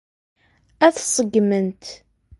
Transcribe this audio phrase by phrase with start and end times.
[0.85, 1.83] Ad t-ṣeggment.